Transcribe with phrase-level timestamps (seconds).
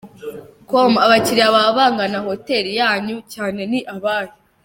[0.69, 4.31] com: Abakiriya baba bagana Hotel yanyu cyane ni abahe?.